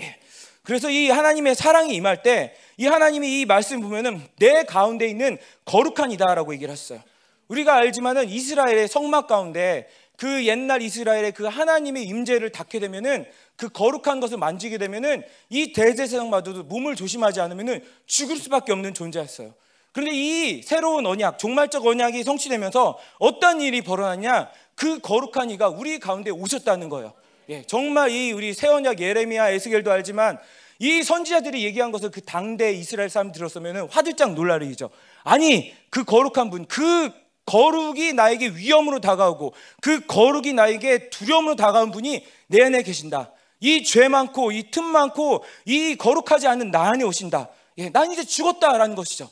[0.00, 0.16] 예,
[0.62, 6.12] 그래서 이 하나님의 사랑이 임할 때 이 하나님이 이 말씀 보면은 내 가운데 있는 거룩한
[6.12, 7.02] 이다라고 얘기를 했어요.
[7.48, 9.88] 우리가 알지만은 이스라엘의 성막 가운데
[10.18, 16.64] 그 옛날 이스라엘의 그 하나님의 임재를 닿게 되면은 그 거룩한 것을 만지게 되면은 이 대제사장마저도
[16.64, 19.54] 몸을 조심하지 않으면은 죽을 수밖에 없는 존재였어요.
[19.96, 24.50] 그런데 이 새로운 언약, 종말적 언약이 성취되면서 어떤 일이 벌어났냐?
[24.74, 27.14] 그 거룩한 이가 우리 가운데 오셨다는 거예요.
[27.48, 30.38] 예, 정말 이 우리 새 언약 예레미야, 에스겔도 알지만
[30.80, 34.90] 이 선지자들이 얘기한 것을 그 당대 이스라엘 사람 들었으면 화들짝 놀라리죠.
[35.24, 37.10] 아니 그 거룩한 분, 그
[37.46, 43.32] 거룩이 나에게 위험으로 다가오고 그 거룩이 나에게 두려움으로 다가온 분이 내 안에 계신다.
[43.60, 47.48] 이 죄 많고 이 틈 많고 이 거룩하지 않은 나 안에 오신다.
[47.78, 49.30] 예, 난 이제 죽었다라는 것이죠.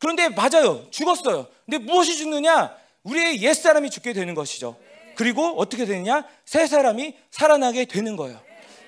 [0.00, 0.90] 그런데 맞아요.
[0.90, 1.46] 죽었어요.
[1.64, 2.74] 근데 무엇이 죽느냐?
[3.04, 4.76] 우리의 옛사람이 죽게 되는 것이죠.
[5.14, 6.26] 그리고 어떻게 되느냐?
[6.44, 8.40] 새 사람이 살아나게 되는 거예요.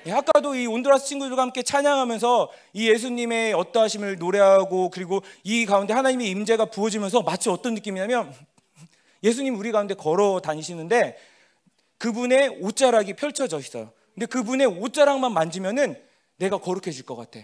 [0.06, 6.28] 예, 아까도 이 온두라스 친구들과 함께 찬양하면서 이 예수님의 어떠하심을 노래하고 그리고 이 가운데 하나님의
[6.30, 8.34] 임재가 부어지면서 마치 어떤 느낌이냐면
[9.22, 11.16] 예수님 우리 가운데 걸어 다니시는데
[11.98, 13.92] 그분의 옷자락이 펼쳐져 있어요.
[14.14, 16.02] 근데 그분의 옷자락만 만지면은
[16.36, 17.40] 내가 거룩해질 것 같아.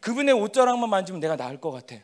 [0.00, 1.96] 그분의 옷자락만 만지면 내가 나을 것 같아.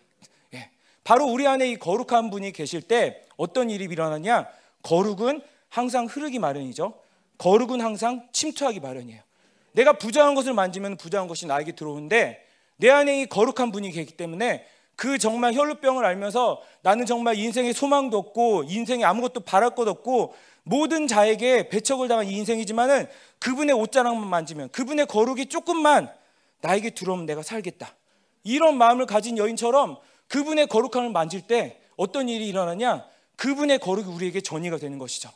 [1.02, 1.04] 예.
[1.04, 4.48] 바로 우리 안에 이 거룩한 분이 계실 때 어떤 일이 일어나냐?
[4.82, 6.94] 거룩은 항상 흐르기 마련이죠.
[7.38, 9.20] 거룩은 항상 침투하기 마련이에요.
[9.72, 14.66] 내가 부정한 것을 만지면 부정한 것이 나에게 들어오는데 내 안에 이 거룩한 분이 계기 때문에
[14.96, 20.34] 그 정말 혈루병을 알면서 나는 정말 인생에 소망도 없고 인생에 아무것도 바랄 것 없고
[20.64, 23.06] 모든 자에게 배척을 당한 이 인생이지만은
[23.40, 26.12] 그분의 옷자락만 만지면 그분의 거룩이 조금만
[26.60, 27.94] 나에게 들어오면 내가 살겠다.
[28.44, 29.96] 이런 마음을 가진 여인처럼
[30.32, 33.04] 그분의 거룩함을 만질 때 어떤 일이 일어나냐?
[33.36, 35.30] 그분의 거룩이 우리에게 전이가 되는 것이죠.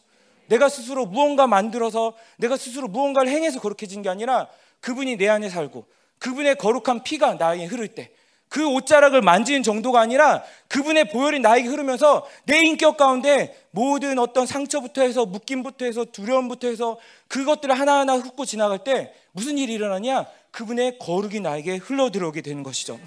[0.46, 4.48] 내가 스스로 무언가 만들어서 내가 스스로 무언가를 행해서 거룩해진 게 아니라
[4.80, 5.86] 그분이 내 안에 살고
[6.18, 8.16] 그분의 거룩한 피가 나에게 흐를 때
[8.48, 15.02] 그 옷자락을 만지는 정도가 아니라 그분의 보혈이 나에게 흐르면서 내 인격 가운데 모든 어떤 상처부터
[15.02, 20.26] 해서 묶임부터 해서 두려움부터 해서 그것들을 하나하나 훑고 지나갈 때 무슨 일이 일어나냐?
[20.52, 22.98] 그분의 거룩이 나에게 흘러 들어오게 되는 것이죠.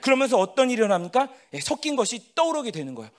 [0.00, 1.28] 그러면서 어떤 일이 일어납니까?
[1.54, 3.10] 예, 섞인 것이 떠오르게 되는 거예요.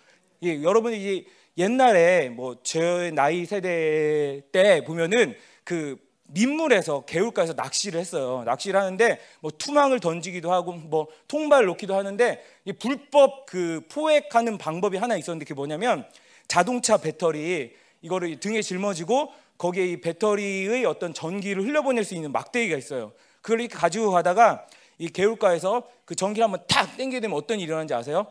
[0.44, 1.26] 예, 여러분이 이제
[1.58, 5.98] 옛날에 뭐 제 나이 세대 때 보면은 그
[6.32, 8.44] 민물에서 개울가에서 낚시를 했어요.
[8.46, 14.98] 낚시를 하는데 뭐 투망을 던지기도 하고 뭐 통발 놓기도 하는데 이 불법 그 포획하는 방법이
[14.98, 16.06] 하나 있었는데 그게 뭐냐면
[16.48, 23.12] 자동차 배터리 이거를 등에 짊어지고 거기에 이 배터리의 어떤 전기를 흘려보낼 수 있는 막대기가 있어요.
[23.42, 24.66] 그걸 이렇게 가지고 가다가
[25.00, 28.26] 이 개울가에서 그 전기를 한번 탁 당기게 되면 어떤 일이 일어나는지 아세요?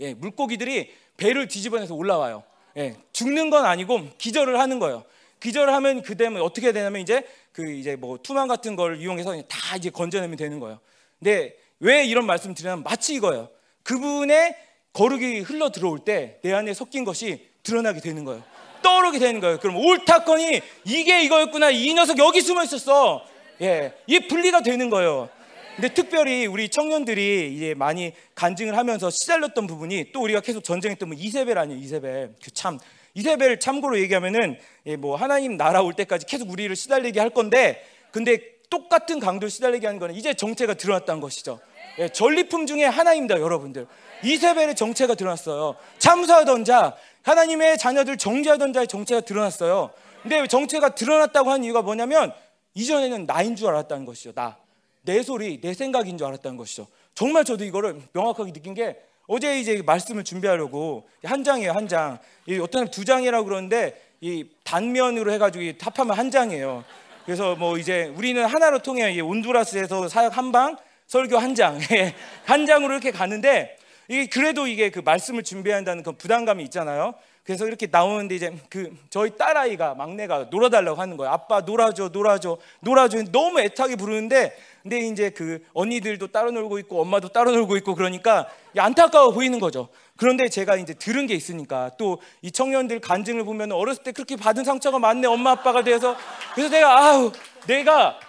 [0.00, 2.42] 예, 물고기들이 배를 뒤집어내서 올라와요.
[2.78, 5.04] 예, 죽는 건 아니고 기절을 하는 거예요.
[5.38, 9.76] 기절을 하면 그 되면 어떻게 되냐면 이제 그 이제 뭐 투망 같은 걸 이용해서 다
[9.76, 10.80] 이제 건져내면 되는 거예요.
[11.20, 13.50] 근데 왜 이런 말씀 드리냐면 마치 이거예요.
[13.84, 14.56] 그분의
[14.92, 18.42] 거룩이 흘러 들어올 때 내 안에 섞인 것이 드러나게 되는 거예요.
[18.82, 19.60] 떠오르게 되는 거예요.
[19.60, 21.70] 그럼 옳다거니 이게 이거였구나.
[21.70, 23.24] 이 녀석 여기 숨어 있었어.
[23.60, 25.28] 예, 이게 분리가 되는 거예요.
[25.76, 31.16] 근데 특별히 우리 청년들이 이제 많이 간증을 하면서 시달렸던 부분이 또 우리가 계속 전쟁했던 뭐
[31.18, 32.34] 이세벨 아니에요 이세벨.
[32.42, 32.78] 그 참
[33.14, 38.38] 이세벨 참고로 얘기하면은 예, 뭐 하나님 나라 올 때까지 계속 우리를 시달리게 할 건데 근데
[38.68, 41.60] 똑같은 강도를 시달리게 하는 거는 이제 정체가 드러났다는 것이죠.
[41.98, 43.86] 예, 전리품 중에 하나입니다 여러분들.
[44.22, 45.76] 이세벨의 정체가 드러났어요.
[45.98, 49.90] 참수하던 자 하나님의 자녀들 정죄하던 자의 정체가 드러났어요.
[50.22, 52.32] 근데 정체가 드러났다고 한 이유가 뭐냐면
[52.74, 54.56] 이전에는 나인 줄 알았다는 것이죠 나
[55.02, 56.86] 내 소리, 내 생각인 줄 알았다는 것이죠.
[57.14, 62.18] 정말 저도 이거를 명확하게 느낀 게 어제 이제 말씀을 준비하려고 한 장이에요, 한 장.
[62.46, 66.84] 이 어떤 두 장이라고 그러는데 이 단면으로 해가지고 합하면 한 장이에요.
[67.24, 71.78] 그래서 뭐 이제 우리는 하나로 통해 이 온두라스에서 사역 한 방, 설교 한 장,
[72.44, 73.76] 한 장으로 이렇게 가는데
[74.08, 77.14] 이게 그래도 이게 그 말씀을 준비한다는 그 부담감이 있잖아요.
[77.50, 81.32] 그래서 이렇게 나오는데 이제 그 저희 딸아이가 막내가 놀아달라고 하는 거예요.
[81.32, 83.24] 아빠 놀아줘, 놀아줘, 놀아줘.
[83.32, 88.48] 너무 애타게 부르는데 근데 이제 그 언니들도 따로 놀고 있고 엄마도 따로 놀고 있고 그러니까
[88.78, 89.88] 안타까워 보이는 거죠.
[90.16, 94.62] 그런데 제가 이제 들은 게 있으니까 또 이 청년들 간증을 보면 어렸을 때 그렇게 받은
[94.62, 96.14] 상처가 많네 엄마 아빠가 돼서
[96.54, 97.32] 그래서 내가 아우
[97.66, 98.20] 내가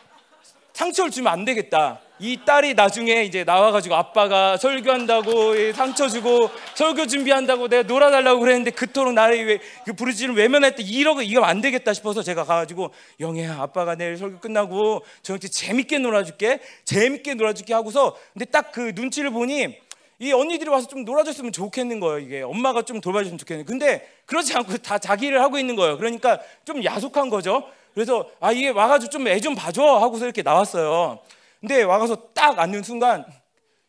[0.73, 1.99] 상처를 주면 안 되겠다.
[2.23, 9.13] 이 딸이 나중에 이제 나와가지고 아빠가 설교한다고 상처 주고 설교 준비한다고 내가 놀아달라고 그랬는데 그토록
[9.13, 13.95] 나를 왜, 그 부르짖을 외면할 때 이러고 이거 안 되겠다 싶어서 제가 가가지고 영애야 아빠가
[13.95, 19.75] 내일 설교 끝나고 저한테 재밌게 놀아줄게 재밌게 놀아줄게 하고서 근데 딱 그 눈치를 보니
[20.19, 22.41] 이 언니들이 와서 좀 놀아줬으면 좋겠는 거예요 이게.
[22.43, 25.97] 엄마가 좀 돌봐줬으면 좋겠는 근데 그렇지 않고 다 자기 일을 하고 있는 거예요.
[25.97, 27.63] 그러니까 좀 야속한 거죠.
[27.95, 29.81] 그래서 아 이게 와가지고 좀 애좀 봐줘.
[29.83, 31.19] 하고서 이렇게 나왔어요
[31.61, 33.23] 근데 와가서 딱 앉는 순간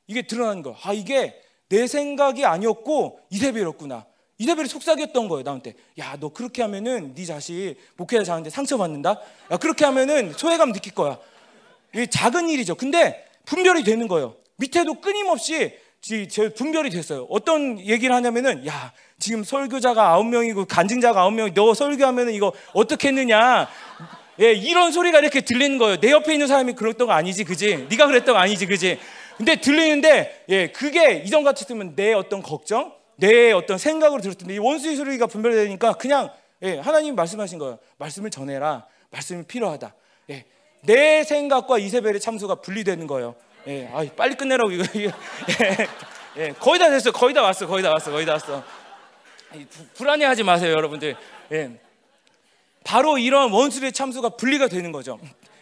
[0.07, 0.75] 이게 드러나는 거야.
[0.83, 4.05] 아 이게 내 생각이 아니었고 이세벨이었구나.
[4.39, 5.75] 이세벨이 속삭였던 거예요 나한테.
[5.99, 9.19] 야 너 그렇게 하면은 네 자식 목회자 자한테 상처받는다.
[9.51, 11.19] 야 그렇게 하면은 소외감 느낄 거야.
[11.95, 12.75] 이게 작은 일이죠.
[12.75, 14.37] 근데 분별이 되는 거예요.
[14.57, 17.27] 밑에도 끊임없이 제 분별이 됐어요.
[17.31, 23.09] 어떤 얘기를 하냐면은 야 지금 설교자가 아홉 명이고 간증자가 아홉 명이 너 설교하면은 이거 어떻게
[23.09, 23.69] 했느냐.
[24.41, 25.99] 예, 이런 소리가 이렇게 들리는 거예요.
[26.01, 27.87] 내 옆에 있는 사람이 그랬던 거 아니지, 그지?
[27.91, 28.99] 네가 그랬던 거 아니지, 그지?
[29.37, 34.59] 근데 들리는데, 예, 그게 이전 같았으면 내 어떤 걱정, 내 어떤 생각으로 들을 텐데 이
[34.59, 36.31] 원수의 소리가 분별되니까 그냥
[36.63, 37.79] 예, 하나님 말씀하신 거예요.
[37.99, 38.87] 말씀을 전해라.
[39.11, 39.95] 말씀이 필요하다.
[40.31, 40.45] 예,
[40.83, 43.35] 내 생각과 이세벨의 참소가 분리되는 거예요.
[43.67, 44.85] 예, 아, 빨리 끝내라고 이거.
[44.99, 45.13] 이거.
[46.39, 47.13] 예, 예, 거의 다 됐어.
[47.13, 47.67] 거의 다 왔어.
[47.67, 48.11] 거의 다 왔어.
[48.11, 48.63] 거의 다 왔어.
[49.95, 51.15] 불안해하지 마세요, 여러분들.
[51.53, 51.71] 예.
[52.85, 55.19] 바로 이런 원수의 참수가 분리가 되는 거죠.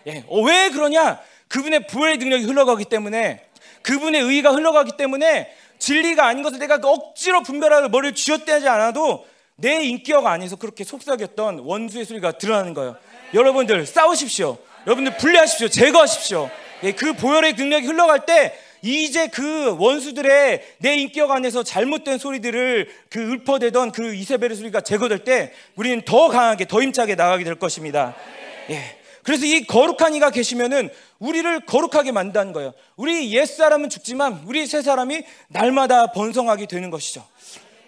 [0.07, 0.25] 예.
[0.29, 1.21] 어, 왜 그러냐?
[1.49, 3.45] 그분의 부활의 능력이 흘러가기 때문에
[3.83, 10.31] 그분의 의가 흘러가기 때문에 진리가 아닌 것을 내가 억지로 분별하고 머리를 쥐어떼지 않아도 내 인기어가
[10.31, 12.97] 아니서 그렇게 속삭였던 원수의 소리가 드러나는 거예요.
[13.35, 14.59] 여러분들 싸우십시오.
[14.87, 15.69] 여러분들 분리하십시오.
[15.69, 16.51] 제거하십시오.
[16.83, 23.33] 예, 그 보혈의 능력이 흘러갈 때 이제 그 원수들의 내 인격 안에서 잘못된 소리들을 그
[23.33, 28.15] 읊어대던 그 이세벨의 소리가 제거될 때 우리는 더 강하게 더 힘차게 나가게 될 것입니다.
[28.71, 28.97] 예.
[29.23, 30.89] 그래서 이 거룩한 이가 계시면은
[31.19, 32.73] 우리를 거룩하게 만든다는 거예요.
[32.97, 37.27] 우리 옛 사람은 죽지만 우리 새 사람이 날마다 번성하게 되는 것이죠.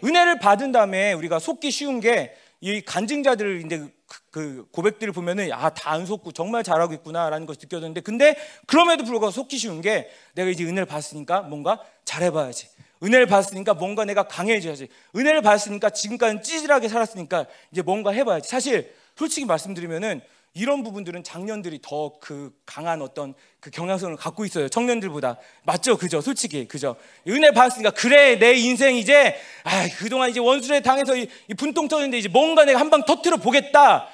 [0.05, 5.71] 은혜를 받은 다음에 우리가 속기 쉬운 게 이 간증자들을 이제 그, 그 고백들을 보면은 아
[5.71, 10.51] 다 안 속고 정말 잘하고 있구나라는 것을 느껴졌는데 근데 그럼에도 불구하고 속기 쉬운 게 내가
[10.51, 12.69] 이제 은혜를 받았으니까 뭔가 잘해봐야지.
[13.03, 14.89] 은혜를 받았으니까 뭔가 내가 강해져야지.
[15.17, 18.49] 은혜를 받았으니까 지금까지는 찌질하게 살았으니까 이제 뭔가 해봐야지.
[18.49, 20.21] 사실 솔직히 말씀드리면은
[20.55, 24.69] 이런 부분들은 장년들이 더 그 강한 어떤 그 경향성을 갖고 있어요.
[24.69, 25.39] 청년들보다.
[25.65, 25.97] 맞죠?
[25.97, 26.21] 그죠?
[26.21, 26.69] 솔직히.
[26.69, 26.97] 그죠?
[27.27, 29.35] 은혜 받았으니까 그래 내 인생 이제
[29.65, 33.39] 아, 그동안 이제 원수에 당해서 이, 이 분통 터졌는데 이제 뭔가 내가 한 방 터트려
[33.39, 34.09] 보겠다.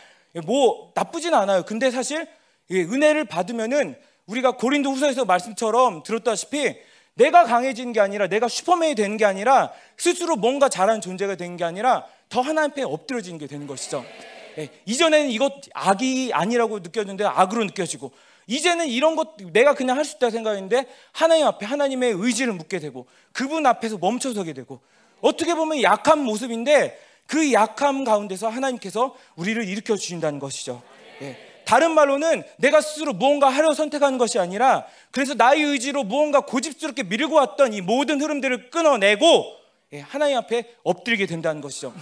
[0.44, 1.64] 뭐 나쁘진 않아요.
[1.64, 2.27] 근데 사실
[2.70, 3.96] 은혜를 받으면은
[4.27, 6.77] 우리가 고린도 후서에서 말씀처럼 들었다시피
[7.14, 11.64] 내가 강해지는 게 아니라 내가 슈퍼맨이 되는 게 아니라 스스로 뭔가 잘하는 존재가 되는 게
[11.64, 14.05] 아니라 더 하나님 앞에 엎드려지는 게 되는 것이죠.
[14.59, 18.12] 예, 이전에는 이것 악이 아니라고 느꼈는데 악으로 느껴지고
[18.47, 23.07] 이제는 이런 것 내가 그냥 할 수 있다 생각했는데 하나님 앞에 하나님의 의지를 묻게 되고
[23.33, 24.81] 그분 앞에서 멈춰서게 되고
[25.21, 30.83] 어떻게 보면 약한 모습인데 그 약함 가운데서 하나님께서 우리를 일으켜 주신다는 것이죠.
[31.23, 31.37] 예.
[31.66, 37.35] 다른 말로는 내가 스스로 무언가 하려 선택하는 것이 아니라 그래서 나의 의지로 무언가 고집스럽게 밀고
[37.35, 39.58] 왔던 이 모든 흐름들을 끊어내고 예,
[40.03, 41.94] 하나님 앞에 엎드리게 된다는 것이죠.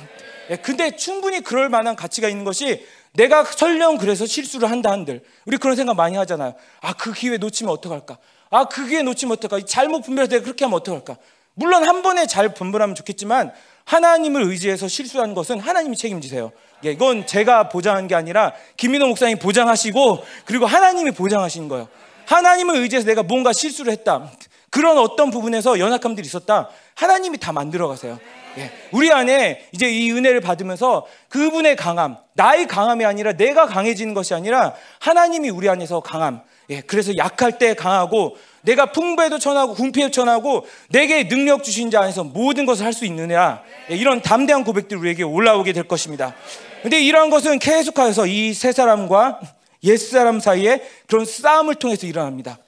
[0.51, 5.57] 예, 근데 충분히 그럴 만한 가치가 있는 것이 내가 설령 그래서 실수를 한다 한들 우리
[5.57, 6.55] 그런 생각 많이 하잖아요.
[6.81, 8.19] 아, 그 기회 놓치면 어떡할까?
[8.51, 9.67] 아, 그 기회 놓치면 어떡할까?
[9.67, 11.17] 잘못 분별해서 내가 그렇게 하면 어떡할까?
[11.55, 13.53] 물론 한 번에 잘 분별하면 좋겠지만
[13.85, 16.51] 하나님을 의지해서 실수한 것은 하나님이 책임지세요.
[16.85, 21.89] 예, 이건 제가 보장한 게 아니라 김민호 목사님이 보장하시고 그리고 하나님이 보장하시는 거예요.
[22.27, 24.33] 하나님을 의지해서 내가 뭔가 실수를 했다.
[24.71, 26.69] 그런 어떤 부분에서 연약함들이 있었다.
[26.95, 28.19] 하나님이 다 만들어 가세요.
[28.59, 28.71] 예.
[28.91, 34.75] 우리 안에 이제 이 은혜를 받으면서 그분의 강함, 나의 강함이 아니라 내가 강해지는 것이 아니라
[34.99, 36.41] 하나님이 우리 안에서 강함.
[36.71, 36.81] 예.
[36.81, 42.67] 그래서 약할 때 강하고 내가 풍부에도 천하고 궁피에도 천하고 내게 능력 주신 자 안에서 모든
[42.67, 43.63] 것을 할 수 있느냐.
[43.91, 43.95] 예.
[43.97, 46.35] 이런 담대한 고백들이 우리에게 올라오게 될 것입니다.
[46.83, 49.41] 근데 이러한 것은 계속해서 이 세 사람과
[49.85, 52.59] 옛 사람 사이에 그런 싸움을 통해서 일어납니다.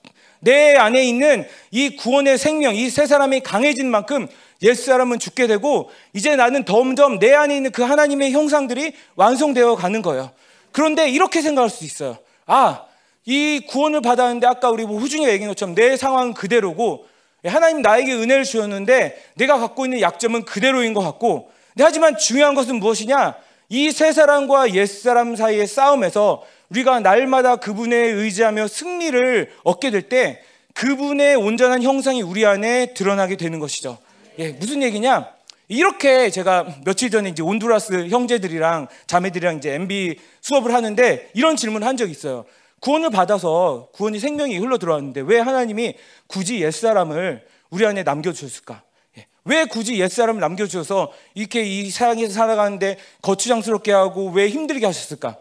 [0.41, 4.29] 내 안에 있는 이 구원의 생명, 이 세 사람이 강해진 만큼
[4.63, 10.03] 옛 사람은 죽게 되고 이제 나는 점점 내 안에 있는 그 하나님의 형상들이 완성되어 가는
[10.03, 10.31] 거예요.
[10.73, 12.19] 그런데 이렇게 생각할 수 있어요.
[12.47, 12.85] 아,
[13.25, 17.07] 이 구원을 받았는데 아까 우리 뭐 후중이가 얘기한 것처럼 내 상황은 그대로고
[17.45, 23.37] 하나님 나에게 은혜를 주었는데 내가 갖고 있는 약점은 그대로인 것 같고 하지만 중요한 것은 무엇이냐?
[23.71, 30.43] 이 세 사람과 옛 사람 사이의 싸움에서 우리가 날마다 그분에 의지하며 승리를 얻게 될 때
[30.75, 33.99] 그분의 온전한 형상이 우리 안에 드러나게 되는 것이죠.
[34.39, 35.29] 예, 무슨 얘기냐?
[35.67, 41.97] 이렇게 제가 며칠 전에 이제 온두라스 형제들이랑 자매들이랑 이제 MB 수업을 하는데 이런 질문을 한
[41.97, 42.45] 적이 있어요.
[42.81, 45.95] 구원을 받아서 구원이 생명이 흘러 들어왔는데 왜 하나님이
[46.29, 48.83] 굳이 옛사람을 우리 안에 남겨주셨을까?
[49.19, 55.39] 예, 왜 굳이 옛사람을 남겨주셔서 이렇게 이 세상에서 살아가는데 거추장스럽게 하고 왜 힘들게 하셨을까?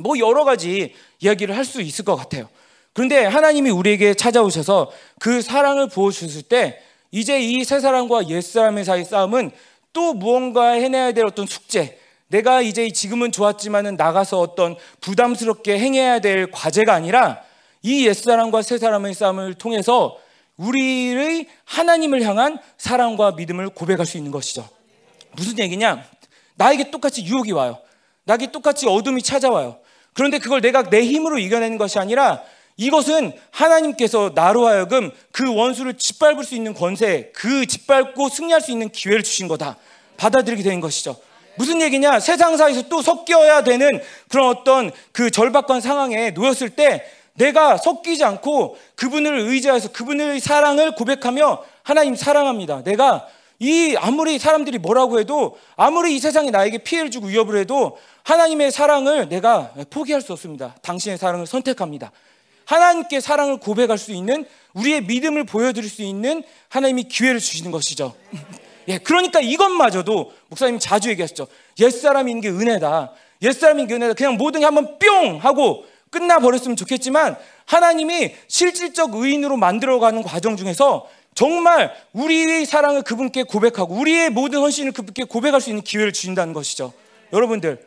[0.00, 2.48] 뭐 여러 가지 이야기를 할 수 있을 것 같아요.
[2.92, 6.80] 그런데 하나님이 우리에게 찾아오셔서 그 사랑을 부어주셨을 때
[7.10, 9.50] 이제 이세 사람과 옛 사람의 사이 싸움은
[9.92, 16.50] 또 무언가 해내야 될 어떤 숙제, 내가 이제 지금은 좋았지만은 나가서 어떤 부담스럽게 행해야 될
[16.50, 17.40] 과제가 아니라
[17.82, 20.18] 이 옛 사람과 새 사람의 싸움을 통해서
[20.56, 24.68] 우리의 하나님을 향한 사랑과 믿음을 고백할 수 있는 것이죠.
[25.32, 26.02] 무슨 얘기냐?
[26.56, 27.78] 나에게 똑같이 유혹이 와요.
[28.24, 29.78] 나에게 똑같이 어둠이 찾아와요.
[30.16, 32.42] 그런데 그걸 내가 내 힘으로 이겨내는 것이 아니라
[32.78, 38.88] 이것은 하나님께서 나로 하여금 그 원수를 짓밟을 수 있는 권세, 그 짓밟고 승리할 수 있는
[38.88, 39.76] 기회를 주신 거다.
[40.16, 41.16] 받아들이게 된 것이죠.
[41.56, 42.18] 무슨 얘기냐?
[42.20, 49.38] 세상사에서 또 섞여야 되는 그런 어떤 그 절박한 상황에 놓였을 때 내가 섞이지 않고 그분을
[49.40, 52.82] 의지해서 그분의 사랑을 고백하며 하나님 사랑합니다.
[52.84, 53.26] 내가
[53.58, 59.28] 이 아무리 사람들이 뭐라고 해도 아무리 이 세상이 나에게 피해를 주고 위협을 해도 하나님의 사랑을
[59.28, 60.74] 내가 포기할 수 없습니다.
[60.82, 62.12] 당신의 사랑을 선택합니다.
[62.66, 68.14] 하나님께 사랑을 고백할 수 있는 우리의 믿음을 보여드릴 수 있는 하나님이 기회를 주시는 것이죠.
[68.88, 71.46] 예, 그러니까 이것마저도 목사님이 자주 얘기하셨죠.
[71.80, 73.12] 옛사람인 게 은혜다.
[73.42, 74.14] 옛사람인 게 은혜다.
[74.14, 81.08] 그냥 모든 게 한번 뿅 하고 끝나 버렸으면 좋겠지만 하나님이 실질적 의인으로 만들어가는 과정 중에서
[81.36, 86.92] 정말 우리의 사랑을 그분께 고백하고 우리의 모든 헌신을 그분께 고백할 수 있는 기회를 주신다는 것이죠.
[87.32, 87.86] 여러분들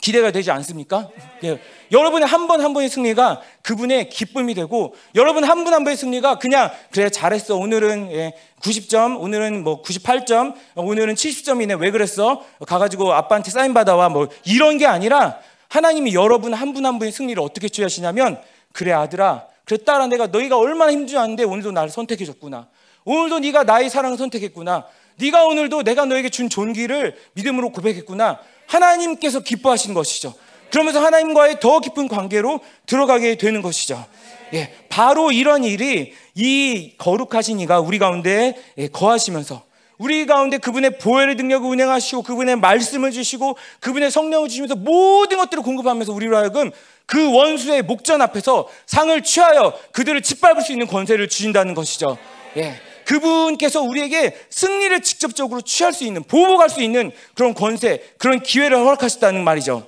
[0.00, 1.08] 기대가 되지 않습니까?
[1.44, 1.60] 예.
[1.92, 7.10] 여러분의 한 번한 번의 승리가 그분의 기쁨이 되고 여러분 한 분한 분의 승리가 그냥 그래
[7.10, 14.08] 잘했어 오늘은 예, 90점 오늘은 뭐 98점 오늘은 70점이네 왜 그랬어 가가지고 아빠한테 사인 받아와
[14.08, 18.40] 뭐 이런 게 아니라 하나님이 여러분 한 분 한 분의 승리를 어떻게 취하시냐면
[18.72, 22.68] 그래 아들아 그래 딸아 내가 너희가 얼마나 힘들었는데 오늘도 나를 선택해 줬구나
[23.08, 24.84] 오늘도 네가 나의 사랑을 선택했구나
[25.16, 30.34] 네가 오늘도 내가 너에게 준 존귀를 믿음으로 고백했구나 하나님께서 기뻐하신 것이죠.
[30.70, 34.04] 그러면서 하나님과의 더 깊은 관계로 들어가게 되는 것이죠.
[34.52, 39.62] 예, 바로 이런 일이 이 거룩하신 이가 우리 가운데 예, 거하시면서
[39.96, 46.12] 우리 가운데 그분의 보혈의 능력을 운행하시고 그분의 말씀을 주시고 그분의 성령을 주시면서 모든 것들을 공급하면서
[46.12, 46.70] 우리로 하여금
[47.06, 52.18] 그 원수의 목전 앞에서 상을 취하여 그들을 짓밟을 수 있는 권세를 주신다는 것이죠.
[52.58, 52.87] 예.
[53.08, 59.42] 그분께서 우리에게 승리를 직접적으로 취할 수 있는 보복할 수 있는 그런 권세 그런 기회를 허락하셨다는
[59.44, 59.86] 말이죠.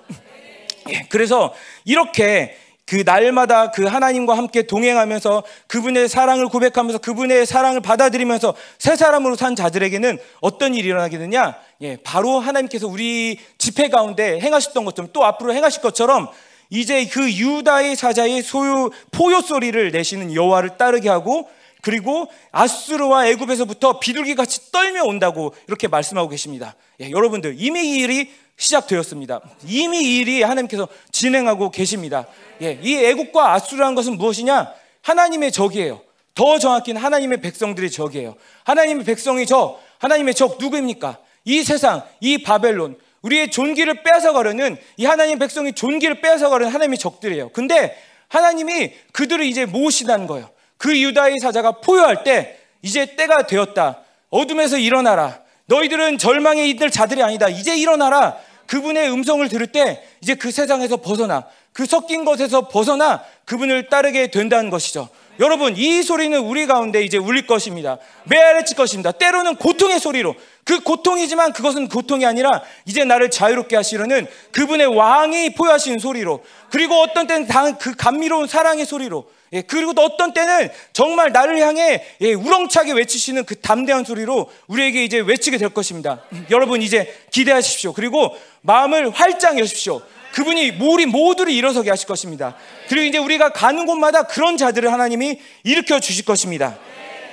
[0.89, 1.53] 예, 그래서
[1.85, 2.57] 이렇게
[2.87, 9.55] 그 날마다 그 하나님과 함께 동행하면서 그분의 사랑을 고백하면서 그분의 사랑을 받아들이면서 새 사람으로 산
[9.55, 11.57] 자들에게는 어떤 일이 일어나게 되냐?
[11.83, 16.29] 예, 바로 하나님께서 우리 집회 가운데 행하셨던 것처럼 또 앞으로 행하실 것처럼
[16.71, 21.51] 이제 그 유다의 사자의 소유 포효 소리를 내시는 여호와를 따르게 하고
[21.83, 26.75] 그리고 아수르와 애굽에서부터 비둘기 같이 떨며 온다고 이렇게 말씀하고 계십니다.
[27.01, 29.41] 예, 여러분들 이미 이 일이 시작되었습니다.
[29.67, 32.27] 이미 이 일이 하나님께서 진행하고 계십니다.
[32.63, 34.73] 예, 이 애국과 아수르라는 것은 무엇이냐?
[35.03, 36.03] 하나님의 적이에요.
[36.35, 38.37] 더 정확히는 하나님의 백성들의 적이에요.
[38.65, 41.19] 하나님의 백성이 적, 하나님의 적 누구입니까?
[41.45, 47.51] 이 세상, 이 바벨론, 우리의 존귀를 빼앗아가려는 이 하나님 백성이 존귀를 빼앗아가려는 하나님의 적들이에요.
[47.51, 47.97] 근데
[48.29, 50.49] 하나님이 그들을 이제 모으시다는 거예요.
[50.81, 53.99] 그 유다의 사자가 포효할 때 이제 때가 되었다.
[54.31, 55.41] 어둠에서 일어나라.
[55.67, 57.51] 너희들은 절망에 있들 자들이 아니다.
[57.51, 58.39] 이제 일어나라.
[58.67, 64.71] 그분의 음성을 들을 때 이제 그 세상에서 벗어나 그 섞인 것에서 벗어나 그분을 따르게 된다는
[64.71, 65.11] 것이죠.
[65.41, 67.99] 여러분 이 소리는 우리 가운데 이제 울릴 것입니다.
[68.25, 69.11] 메아리칠 것입니다.
[69.11, 75.99] 때로는 고통의 소리로 그 고통이지만 그것은 고통이 아니라 이제 나를 자유롭게 하시려는 그분의 왕이 포효하시는
[75.99, 77.49] 소리로 그리고 어떤 때는
[77.79, 83.47] 그 감미로운 사랑의 소리로 예, 그리고 또 어떤 때는 정말 나를 향해 예, 우렁차게 외치시는
[83.47, 86.21] 그 담대한 소리로 우리에게 이제 외치게 될 것입니다.
[86.51, 87.93] 여러분 이제 기대하십시오.
[87.93, 90.03] 그리고 마음을 활짝 여십시오.
[90.33, 92.57] 그분이 우리 모두를 일어서게 하실 것입니다.
[92.89, 96.79] 그리고 이제 우리가 가는 곳마다 그런 자들을 하나님이 일으켜 주실 것입니다.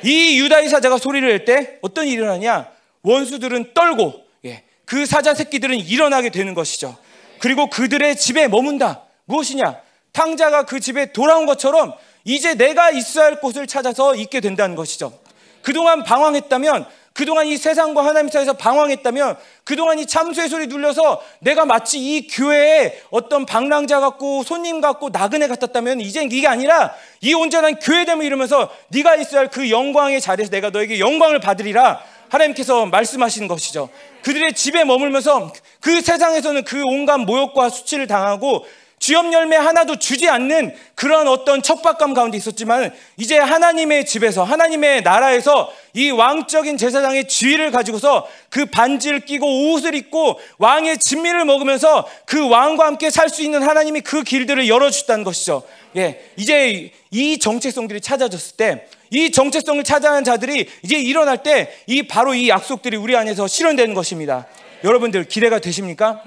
[0.04, 2.68] 이 유다의 사자가 소리를 낼 때 어떤 일이 일어나냐?
[3.04, 6.98] 원수들은 떨고 예, 그 사자 새끼들은 일어나게 되는 것이죠.
[7.40, 9.04] 그리고 그들의 집에 머문다.
[9.26, 9.78] 무엇이냐?
[10.12, 15.18] 탕자가 그 집에 돌아온 것처럼 이제 내가 있어야 할 곳을 찾아서 있게 된다는 것이죠.
[15.62, 16.86] 그동안 방황했다면
[17.18, 23.02] 그동안 이 세상과 하나님 사이에서 방황했다면 그동안 이 참수의 소리 눌려서 내가 마치 이 교회에
[23.10, 29.16] 어떤 방랑자 같고 손님 같고 나그네 같았다면 이젠 이게 아니라 이 온전한 교회됨을 이루면서 네가
[29.16, 32.00] 있어야 할 그 영광의 자리에서 내가 너에게 영광을 받으리라
[32.30, 33.90] 하나님께서 말씀하시는 것이죠.
[34.22, 38.66] 그들의 집에 머물면서 그 세상에서는 그 온갖 모욕과 수치를 당하고
[39.00, 45.72] 주엽 열매 하나도 주지 않는 그런 어떤 척박감 가운데 있었지만 이제 하나님의 집에서 하나님의 나라에서
[45.94, 52.86] 이 왕적인 제사장의 지위를 가지고서 그 반지를 끼고 옷을 입고 왕의 진미를 먹으면서 그 왕과
[52.88, 55.64] 함께 살 수 있는 하나님이 그 길들을 열어주셨다는 것이죠.
[55.96, 62.50] 예, 이제 이 정체성들이 찾아졌을 때이 정체성을 찾아낸 자들이 이제 일어날 때 이 바로 이
[62.50, 64.48] 약속들이 우리 안에서 실현되는 것입니다.
[64.84, 66.22] 여러분들 기대가 되십니까?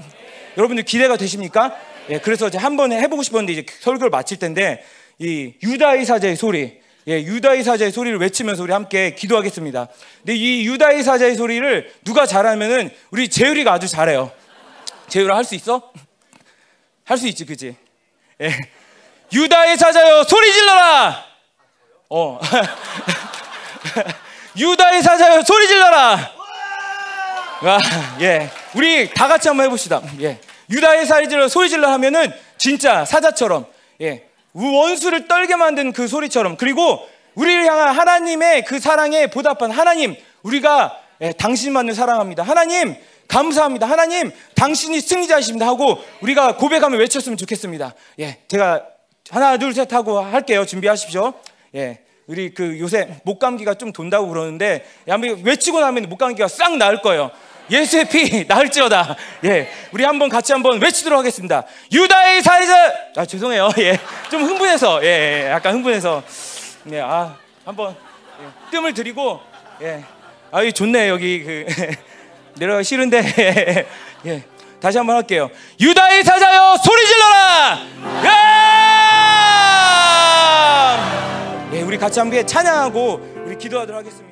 [0.56, 1.74] 여러분들 기대가 되십니까?
[2.10, 4.84] 예, 그래서 이제 한번 해보고 싶었는데 이제 설교를 마칠 텐데
[5.18, 9.88] 이 유다의 사자의 소리, 예, 유다의 사자의 소리를 외치면서 우리 함께 기도하겠습니다.
[10.18, 14.32] 근데 이 유다의 사자의 소리를 누가 잘하면은 우리 재율이가 아주 잘해요.
[15.08, 15.90] 재율아 할 수 있어?
[17.04, 17.76] 할 수 있지, 그지?
[18.40, 18.56] 예.
[19.32, 21.24] 유다의 사자여 소리 질러라.
[22.10, 22.40] 어.
[24.56, 26.32] 유다의 사자여 소리 질러라.
[27.62, 27.78] 와,
[28.20, 28.50] 예.
[28.74, 30.00] 우리 다 같이 한번 해봅시다.
[30.20, 30.40] 예.
[30.70, 33.66] 유다의 사이즈를 소리 질러 하면은 진짜 사자처럼
[34.00, 37.00] 예, 원수를 떨게 만든 그 소리처럼 그리고
[37.34, 42.42] 우리를 향한 하나님의 그 사랑에 보답한 하나님 우리가 예, 당신만을 사랑합니다.
[42.42, 42.96] 하나님
[43.28, 43.86] 감사합니다.
[43.86, 47.94] 하나님 당신이 승리자이십니다 하고 우리가 고백하며 외쳤으면 좋겠습니다.
[48.20, 48.84] 예, 제가
[49.30, 50.64] 하나 둘 셋 하고 할게요.
[50.66, 51.34] 준비하십시오.
[51.76, 52.00] 예.
[52.26, 54.84] 우리 그 요새 목감기가 좀 돈다고 그러는데
[55.42, 57.30] 외치고 나면 목감기가 싹 나을 거예요.
[57.70, 59.16] 예수의 피 나을지어다.
[59.44, 61.64] 예, 우리 한번 같이 한번 외치도록 하겠습니다.
[61.92, 62.92] 유다의 살인자.
[63.16, 63.70] 아 죄송해요.
[63.78, 63.98] 예,
[64.30, 66.22] 좀 흥분해서 예, 예, 약간 흥분해서
[66.92, 67.94] 예, 아 한번
[68.42, 69.40] 예, 뜸을 들이고
[69.82, 70.02] 예,
[70.50, 71.66] 아이 좋네 여기 그
[72.58, 73.86] 내려가 싫은데
[74.26, 74.42] 예,
[74.80, 75.50] 다시 한번 할게요.
[75.80, 77.78] 유다의 사자여 소리 질러라.
[78.24, 78.30] 예!
[81.78, 84.29] 예, 우리 같이 함께 찬양하고 우리 기도하도록 하겠습니다.